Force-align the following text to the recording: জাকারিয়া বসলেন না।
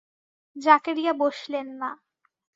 জাকারিয়া 0.55 1.13
বসলেন 1.13 1.67
না। 1.81 1.89